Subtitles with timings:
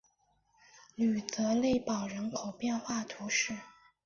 [0.95, 3.53] 吕泽勒堡人口变化图示